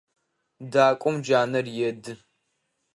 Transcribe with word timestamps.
Дакӏом 0.71 1.15
джанэр 1.23 1.65
еды. 1.89 2.11